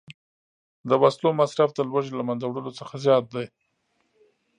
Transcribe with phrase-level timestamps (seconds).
[0.89, 3.45] د وسلو مصرف د لوږې له منځه وړلو څخه زیات دی